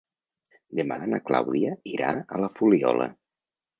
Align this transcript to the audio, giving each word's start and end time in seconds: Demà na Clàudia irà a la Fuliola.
Demà 0.79 0.97
na 1.11 1.19
Clàudia 1.29 1.75
irà 1.93 2.15
a 2.37 2.41
la 2.45 2.51
Fuliola. 2.59 3.07